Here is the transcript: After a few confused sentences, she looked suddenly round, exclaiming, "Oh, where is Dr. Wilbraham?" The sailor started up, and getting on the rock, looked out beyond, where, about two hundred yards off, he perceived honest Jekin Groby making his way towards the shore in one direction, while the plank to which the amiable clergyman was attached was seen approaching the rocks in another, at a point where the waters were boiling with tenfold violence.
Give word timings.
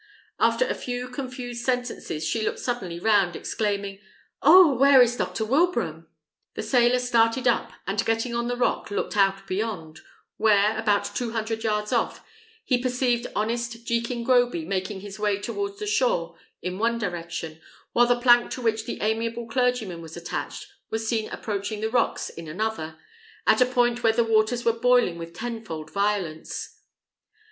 After 0.39 0.65
a 0.65 0.73
few 0.73 1.09
confused 1.09 1.63
sentences, 1.63 2.25
she 2.25 2.41
looked 2.41 2.57
suddenly 2.57 2.99
round, 2.99 3.35
exclaiming, 3.35 3.99
"Oh, 4.41 4.73
where 4.73 4.99
is 4.99 5.15
Dr. 5.15 5.45
Wilbraham?" 5.45 6.07
The 6.55 6.63
sailor 6.63 6.97
started 6.97 7.47
up, 7.47 7.71
and 7.85 8.03
getting 8.03 8.33
on 8.33 8.47
the 8.47 8.55
rock, 8.57 8.89
looked 8.89 9.15
out 9.15 9.45
beyond, 9.45 9.99
where, 10.37 10.75
about 10.75 11.13
two 11.15 11.33
hundred 11.33 11.63
yards 11.63 11.93
off, 11.93 12.25
he 12.65 12.81
perceived 12.81 13.27
honest 13.35 13.85
Jekin 13.85 14.23
Groby 14.23 14.65
making 14.65 15.01
his 15.01 15.19
way 15.19 15.39
towards 15.39 15.77
the 15.77 15.85
shore 15.85 16.35
in 16.63 16.79
one 16.79 16.97
direction, 16.97 17.61
while 17.93 18.07
the 18.07 18.19
plank 18.19 18.49
to 18.53 18.61
which 18.63 18.85
the 18.85 18.99
amiable 19.03 19.47
clergyman 19.47 20.01
was 20.01 20.17
attached 20.17 20.65
was 20.89 21.07
seen 21.07 21.29
approaching 21.29 21.79
the 21.79 21.91
rocks 21.91 22.29
in 22.29 22.47
another, 22.47 22.97
at 23.45 23.61
a 23.61 23.67
point 23.67 24.01
where 24.01 24.13
the 24.13 24.23
waters 24.23 24.65
were 24.65 24.73
boiling 24.73 25.19
with 25.19 25.35
tenfold 25.35 25.91
violence. 25.93 26.81